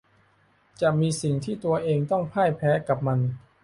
[0.81, 3.19] จะมีสิ่งที่ตัวเองต้องพ่ายแพ้กับมัน